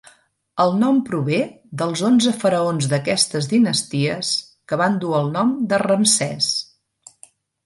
[0.63, 1.37] El nom prové
[1.81, 4.33] dels onze faraons d'aquestes dinasties
[4.73, 6.51] que van dur el nom de Ramsès.